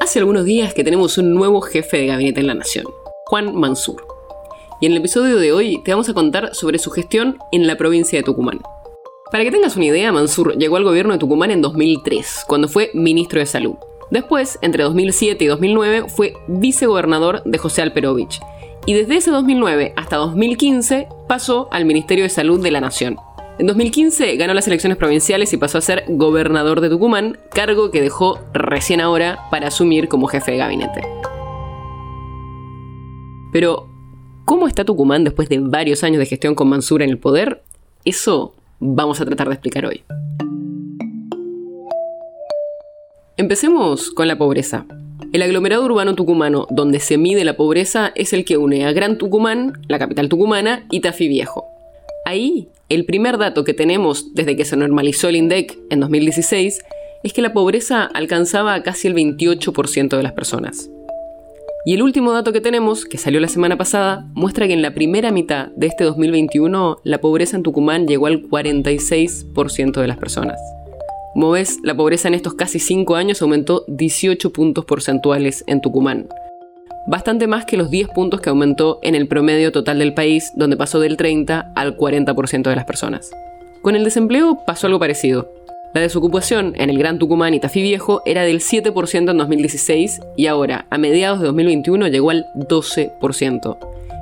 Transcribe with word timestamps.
Hace 0.00 0.18
algunos 0.18 0.46
días 0.46 0.72
que 0.72 0.82
tenemos 0.82 1.18
un 1.18 1.34
nuevo 1.34 1.60
jefe 1.60 1.98
de 1.98 2.06
gabinete 2.06 2.40
en 2.40 2.46
la 2.46 2.54
nación, 2.54 2.86
Juan 3.26 3.54
Mansur. 3.54 4.02
Y 4.80 4.86
en 4.86 4.92
el 4.92 4.98
episodio 4.98 5.36
de 5.36 5.52
hoy 5.52 5.82
te 5.84 5.90
vamos 5.90 6.08
a 6.08 6.14
contar 6.14 6.54
sobre 6.54 6.78
su 6.78 6.90
gestión 6.90 7.36
en 7.52 7.66
la 7.66 7.76
provincia 7.76 8.18
de 8.18 8.22
Tucumán. 8.22 8.60
Para 9.30 9.44
que 9.44 9.50
tengas 9.50 9.76
una 9.76 9.84
idea, 9.84 10.10
Mansur 10.10 10.56
llegó 10.56 10.78
al 10.78 10.84
gobierno 10.84 11.12
de 11.12 11.18
Tucumán 11.18 11.50
en 11.50 11.60
2003, 11.60 12.44
cuando 12.48 12.66
fue 12.66 12.90
ministro 12.94 13.40
de 13.40 13.46
Salud. 13.46 13.74
Después, 14.10 14.58
entre 14.62 14.84
2007 14.84 15.44
y 15.44 15.48
2009, 15.48 16.04
fue 16.08 16.32
vicegobernador 16.48 17.42
de 17.44 17.58
José 17.58 17.82
Alperovich. 17.82 18.40
Y 18.86 18.94
desde 18.94 19.16
ese 19.16 19.30
2009 19.30 19.92
hasta 19.96 20.16
2015 20.16 21.08
pasó 21.28 21.68
al 21.70 21.84
Ministerio 21.84 22.24
de 22.24 22.30
Salud 22.30 22.62
de 22.62 22.70
la 22.70 22.80
Nación. 22.80 23.18
En 23.60 23.66
2015 23.66 24.36
ganó 24.36 24.54
las 24.54 24.66
elecciones 24.68 24.96
provinciales 24.96 25.52
y 25.52 25.58
pasó 25.58 25.76
a 25.76 25.82
ser 25.82 26.04
gobernador 26.08 26.80
de 26.80 26.88
Tucumán, 26.88 27.36
cargo 27.52 27.90
que 27.90 28.00
dejó 28.00 28.40
recién 28.54 29.02
ahora 29.02 29.38
para 29.50 29.68
asumir 29.68 30.08
como 30.08 30.28
jefe 30.28 30.52
de 30.52 30.56
gabinete. 30.56 31.02
Pero, 33.52 33.86
¿cómo 34.46 34.66
está 34.66 34.86
Tucumán 34.86 35.24
después 35.24 35.50
de 35.50 35.58
varios 35.58 36.02
años 36.04 36.20
de 36.20 36.24
gestión 36.24 36.54
con 36.54 36.70
Mansura 36.70 37.04
en 37.04 37.10
el 37.10 37.18
poder? 37.18 37.62
Eso 38.06 38.54
vamos 38.78 39.20
a 39.20 39.26
tratar 39.26 39.48
de 39.48 39.54
explicar 39.56 39.84
hoy. 39.84 40.04
Empecemos 43.36 44.10
con 44.10 44.26
la 44.26 44.38
pobreza. 44.38 44.86
El 45.34 45.42
aglomerado 45.42 45.84
urbano 45.84 46.14
tucumano 46.14 46.66
donde 46.70 46.98
se 46.98 47.18
mide 47.18 47.44
la 47.44 47.58
pobreza 47.58 48.10
es 48.14 48.32
el 48.32 48.46
que 48.46 48.56
une 48.56 48.86
a 48.86 48.92
Gran 48.92 49.18
Tucumán, 49.18 49.82
la 49.86 49.98
capital 49.98 50.30
tucumana, 50.30 50.86
y 50.90 51.00
Tafí 51.00 51.28
Viejo. 51.28 51.66
Ahí 52.24 52.70
el 52.90 53.04
primer 53.04 53.38
dato 53.38 53.62
que 53.62 53.72
tenemos 53.72 54.34
desde 54.34 54.56
que 54.56 54.64
se 54.64 54.76
normalizó 54.76 55.28
el 55.28 55.36
INDEC 55.36 55.78
en 55.90 56.00
2016 56.00 56.80
es 57.22 57.32
que 57.32 57.40
la 57.40 57.52
pobreza 57.52 58.02
alcanzaba 58.02 58.74
a 58.74 58.82
casi 58.82 59.06
el 59.06 59.14
28% 59.14 60.16
de 60.16 60.22
las 60.22 60.32
personas. 60.32 60.90
Y 61.86 61.94
el 61.94 62.02
último 62.02 62.32
dato 62.32 62.52
que 62.52 62.60
tenemos, 62.60 63.04
que 63.04 63.16
salió 63.16 63.38
la 63.38 63.48
semana 63.48 63.78
pasada, 63.78 64.26
muestra 64.34 64.66
que 64.66 64.72
en 64.72 64.82
la 64.82 64.92
primera 64.92 65.30
mitad 65.30 65.68
de 65.76 65.86
este 65.86 66.02
2021 66.02 66.98
la 67.04 67.20
pobreza 67.20 67.56
en 67.56 67.62
Tucumán 67.62 68.08
llegó 68.08 68.26
al 68.26 68.42
46% 68.42 70.00
de 70.00 70.08
las 70.08 70.18
personas. 70.18 70.60
Como 71.32 71.52
ves, 71.52 71.78
la 71.84 71.96
pobreza 71.96 72.26
en 72.26 72.34
estos 72.34 72.54
casi 72.54 72.80
5 72.80 73.14
años 73.14 73.40
aumentó 73.40 73.84
18 73.86 74.52
puntos 74.52 74.84
porcentuales 74.84 75.62
en 75.68 75.80
Tucumán, 75.80 76.28
bastante 77.06 77.46
más 77.46 77.64
que 77.64 77.76
los 77.76 77.90
10 77.90 78.08
puntos 78.08 78.40
que 78.40 78.50
aumentó 78.50 78.98
en 79.02 79.14
el 79.14 79.28
promedio 79.28 79.72
total 79.72 79.98
del 79.98 80.14
país, 80.14 80.52
donde 80.54 80.76
pasó 80.76 81.00
del 81.00 81.16
30 81.16 81.72
al 81.74 81.96
40% 81.96 82.62
de 82.62 82.76
las 82.76 82.84
personas. 82.84 83.30
Con 83.82 83.96
el 83.96 84.04
desempleo 84.04 84.58
pasó 84.66 84.86
algo 84.86 84.98
parecido. 84.98 85.50
La 85.94 86.00
desocupación 86.00 86.74
en 86.76 86.88
el 86.88 86.98
Gran 86.98 87.18
Tucumán 87.18 87.54
y 87.54 87.60
Tafí 87.60 87.82
Viejo 87.82 88.22
era 88.24 88.42
del 88.42 88.60
7% 88.60 89.30
en 89.30 89.36
2016 89.36 90.20
y 90.36 90.46
ahora, 90.46 90.86
a 90.90 90.98
mediados 90.98 91.40
de 91.40 91.46
2021, 91.46 92.08
llegó 92.08 92.30
al 92.30 92.46
12%. 92.54 93.78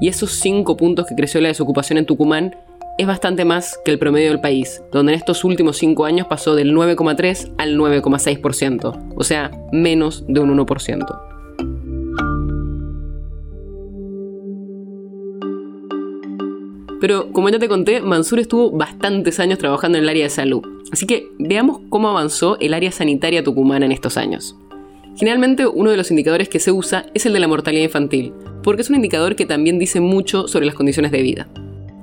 Y 0.00 0.08
esos 0.08 0.32
5 0.36 0.76
puntos 0.76 1.06
que 1.06 1.14
creció 1.14 1.40
la 1.40 1.48
desocupación 1.48 1.98
en 1.98 2.06
Tucumán 2.06 2.56
es 2.96 3.06
bastante 3.06 3.44
más 3.44 3.78
que 3.84 3.90
el 3.90 3.98
promedio 3.98 4.28
del 4.28 4.40
país, 4.40 4.82
donde 4.92 5.12
en 5.12 5.18
estos 5.18 5.44
últimos 5.44 5.76
5 5.78 6.04
años 6.04 6.26
pasó 6.26 6.54
del 6.54 6.74
9,3 6.74 7.52
al 7.58 7.76
9,6%, 7.76 9.14
o 9.16 9.24
sea, 9.24 9.50
menos 9.72 10.24
de 10.28 10.40
un 10.40 10.56
1%. 10.56 11.29
Pero 17.00 17.32
como 17.32 17.48
ya 17.48 17.58
te 17.58 17.68
conté, 17.68 18.02
Mansur 18.02 18.40
estuvo 18.40 18.70
bastantes 18.70 19.40
años 19.40 19.58
trabajando 19.58 19.96
en 19.96 20.04
el 20.04 20.10
área 20.10 20.24
de 20.24 20.30
salud. 20.30 20.62
Así 20.92 21.06
que 21.06 21.30
veamos 21.38 21.80
cómo 21.88 22.10
avanzó 22.10 22.58
el 22.60 22.74
área 22.74 22.92
sanitaria 22.92 23.42
tucumana 23.42 23.86
en 23.86 23.92
estos 23.92 24.18
años. 24.18 24.56
Generalmente 25.16 25.66
uno 25.66 25.90
de 25.90 25.96
los 25.96 26.10
indicadores 26.10 26.48
que 26.48 26.60
se 26.60 26.72
usa 26.72 27.06
es 27.14 27.26
el 27.26 27.32
de 27.32 27.40
la 27.40 27.48
mortalidad 27.48 27.84
infantil, 27.84 28.32
porque 28.62 28.82
es 28.82 28.90
un 28.90 28.96
indicador 28.96 29.34
que 29.34 29.46
también 29.46 29.78
dice 29.78 30.00
mucho 30.00 30.46
sobre 30.46 30.66
las 30.66 30.74
condiciones 30.74 31.10
de 31.10 31.22
vida. 31.22 31.48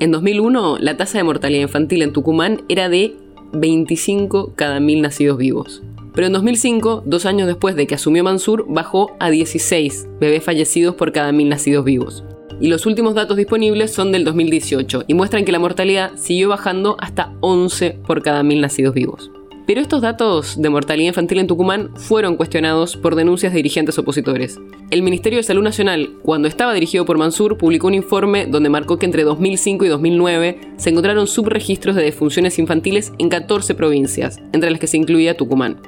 En 0.00 0.10
2001, 0.10 0.78
la 0.78 0.96
tasa 0.96 1.18
de 1.18 1.24
mortalidad 1.24 1.62
infantil 1.62 2.02
en 2.02 2.12
Tucumán 2.12 2.62
era 2.68 2.88
de 2.88 3.14
25 3.52 4.54
cada 4.56 4.80
mil 4.80 5.02
nacidos 5.02 5.38
vivos. 5.38 5.82
Pero 6.14 6.26
en 6.26 6.32
2005, 6.32 7.04
dos 7.06 7.26
años 7.26 7.46
después 7.46 7.76
de 7.76 7.86
que 7.86 7.94
asumió 7.94 8.24
Mansur, 8.24 8.66
bajó 8.68 9.16
a 9.20 9.30
16 9.30 10.08
bebés 10.20 10.42
fallecidos 10.42 10.96
por 10.96 11.12
cada 11.12 11.30
mil 11.30 11.48
nacidos 11.48 11.84
vivos 11.84 12.24
y 12.60 12.68
los 12.68 12.86
últimos 12.86 13.14
datos 13.14 13.36
disponibles 13.36 13.92
son 13.92 14.12
del 14.12 14.24
2018 14.24 15.04
y 15.06 15.14
muestran 15.14 15.44
que 15.44 15.52
la 15.52 15.58
mortalidad 15.58 16.12
siguió 16.16 16.50
bajando 16.50 16.96
hasta 17.00 17.32
11 17.40 17.98
por 18.06 18.22
cada 18.22 18.42
mil 18.42 18.60
nacidos 18.60 18.94
vivos. 18.94 19.30
Pero 19.70 19.80
estos 19.80 20.02
datos 20.02 20.60
de 20.60 20.68
mortalidad 20.68 21.10
infantil 21.10 21.38
en 21.38 21.46
Tucumán 21.46 21.90
fueron 21.94 22.36
cuestionados 22.36 22.96
por 22.96 23.14
denuncias 23.14 23.52
de 23.52 23.58
dirigentes 23.58 23.98
opositores. 23.98 24.58
El 24.90 25.02
Ministerio 25.02 25.36
de 25.36 25.44
Salud 25.44 25.62
Nacional, 25.62 26.10
cuando 26.22 26.48
estaba 26.48 26.74
dirigido 26.74 27.04
por 27.04 27.18
Mansur, 27.18 27.56
publicó 27.56 27.86
un 27.86 27.94
informe 27.94 28.46
donde 28.46 28.68
marcó 28.68 28.98
que 28.98 29.06
entre 29.06 29.22
2005 29.22 29.84
y 29.84 29.88
2009 29.88 30.60
se 30.76 30.90
encontraron 30.90 31.28
subregistros 31.28 31.94
de 31.94 32.02
defunciones 32.02 32.58
infantiles 32.58 33.12
en 33.18 33.28
14 33.28 33.76
provincias, 33.76 34.40
entre 34.52 34.72
las 34.72 34.80
que 34.80 34.88
se 34.88 34.96
incluía 34.96 35.36
Tucumán. 35.36 35.80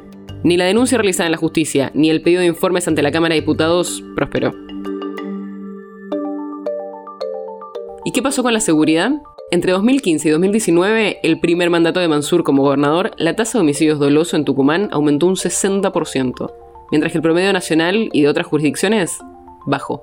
Ni 0.45 0.57
la 0.57 0.65
denuncia 0.65 0.97
realizada 0.97 1.27
en 1.27 1.33
la 1.33 1.39
justicia, 1.39 1.91
ni 1.93 2.09
el 2.09 2.23
pedido 2.23 2.43
de 2.43 2.47
informes 2.47 2.87
ante 2.87 3.03
la 3.03 3.11
Cámara 3.11 3.35
de 3.35 3.41
Diputados 3.41 4.05
prosperó. 4.15 4.62
¿Y 8.05 8.11
qué 8.11 8.21
pasó 8.21 8.43
con 8.43 8.53
la 8.53 8.61
seguridad? 8.61 9.13
Entre 9.53 9.71
2015 9.71 10.27
y 10.27 10.31
2019, 10.33 11.21
el 11.23 11.39
primer 11.39 11.71
mandato 11.71 12.01
de 12.01 12.09
Mansur 12.09 12.43
como 12.43 12.63
gobernador, 12.63 13.13
la 13.17 13.37
tasa 13.37 13.59
de 13.59 13.63
homicidios 13.63 14.01
doloso 14.01 14.37
en 14.37 14.45
Tucumán 14.45 14.89
aumentó 14.91 15.27
un 15.27 15.37
60%, 15.37 16.53
mientras 16.91 17.13
que 17.13 17.19
el 17.19 17.23
promedio 17.23 17.53
nacional 17.53 18.09
y 18.13 18.23
de 18.23 18.29
otras 18.29 18.49
jurisdicciones 18.49 19.19
bajó. 19.67 20.01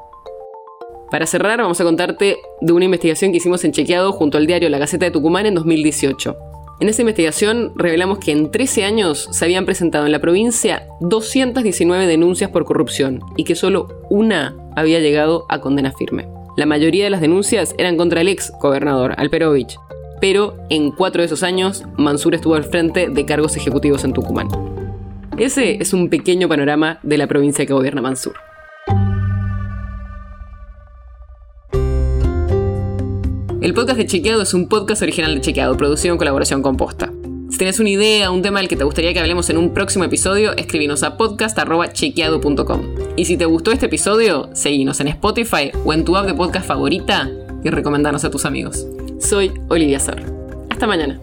Para 1.12 1.26
cerrar, 1.26 1.60
vamos 1.60 1.82
a 1.82 1.84
contarte 1.84 2.38
de 2.62 2.72
una 2.72 2.86
investigación 2.86 3.32
que 3.32 3.38
hicimos 3.38 3.66
en 3.66 3.74
Chequeado 3.74 4.14
junto 4.14 4.38
al 4.38 4.48
diario 4.48 4.70
La 4.70 4.78
Gaceta 4.78 5.06
de 5.06 5.12
Tucumán 5.12 5.46
en 5.46 5.56
2018. 5.56 6.38
En 6.80 6.88
esa 6.88 7.02
investigación 7.02 7.74
revelamos 7.76 8.20
que 8.20 8.32
en 8.32 8.50
13 8.50 8.86
años 8.86 9.28
se 9.32 9.44
habían 9.44 9.66
presentado 9.66 10.06
en 10.06 10.14
la 10.14 10.20
provincia 10.20 10.88
219 11.02 12.08
denuncias 12.08 12.50
por 12.50 12.64
corrupción 12.64 13.20
y 13.36 13.44
que 13.44 13.56
solo 13.56 13.88
una 14.10 14.56
había 14.78 15.00
llegado 15.00 15.46
a 15.50 15.60
condena 15.60 15.92
firme. 15.92 16.39
La 16.60 16.66
mayoría 16.66 17.06
de 17.06 17.10
las 17.10 17.22
denuncias 17.22 17.74
eran 17.78 17.96
contra 17.96 18.20
el 18.20 18.28
ex 18.28 18.52
gobernador, 18.60 19.14
Alperovich, 19.16 19.80
pero 20.20 20.58
en 20.70 20.92
cuatro 20.92 21.22
de 21.22 21.28
esos 21.28 21.42
años 21.42 21.86
Mansur 21.96 22.36
estuvo 22.36 22.56
al 22.56 22.66
frente 22.66 23.08
de 23.08 23.26
cargos 23.26 23.56
ejecutivos 23.56 24.04
en 24.04 24.12
Tucumán. 24.12 24.50
Ese 25.38 25.82
es 25.82 25.94
un 25.94 26.10
pequeño 26.10 26.50
panorama 26.50 27.00
de 27.02 27.18
la 27.18 27.28
provincia 27.28 27.66
que 27.66 27.72
gobierna 27.72 28.02
Mansur. 28.02 28.34
El 33.62 33.74
podcast 33.74 33.98
de 33.98 34.08
Chequeado 34.08 34.42
es 34.42 34.54
un 34.54 34.68
podcast 34.68 35.02
original 35.02 35.36
de 35.36 35.40
Chequeado, 35.40 35.78
producido 35.78 36.14
en 36.14 36.18
colaboración 36.18 36.62
con 36.62 36.76
Posta. 36.76 37.10
Si 37.60 37.66
tienes 37.66 37.82
una 37.82 37.90
idea, 37.90 38.32
un 38.32 38.42
tema 38.42 38.60
del 38.60 38.70
que 38.70 38.78
te 38.78 38.86
gustaría 38.86 39.12
que 39.12 39.20
hablemos 39.20 39.50
en 39.50 39.58
un 39.58 39.74
próximo 39.74 40.06
episodio, 40.06 40.56
escríbenos 40.56 41.04
a 41.04 41.18
podcast.chequeado.com. 41.18 42.96
Y 43.18 43.26
si 43.26 43.36
te 43.36 43.44
gustó 43.44 43.74
este 43.74 43.88
episodio, 43.88 44.50
seguinos 44.54 45.02
en 45.02 45.10
Spotify 45.10 45.70
o 45.84 45.92
en 45.92 46.06
tu 46.06 46.16
app 46.16 46.26
de 46.26 46.34
podcast 46.34 46.66
favorita 46.66 47.30
y 47.62 47.70
recomendanos 47.70 48.24
a 48.24 48.32
tus 48.32 48.46
amigos. 48.46 48.88
Soy 49.20 49.52
Olivia 49.68 50.00
Sor. 50.00 50.22
Hasta 50.70 50.88
mañana. 50.88 51.20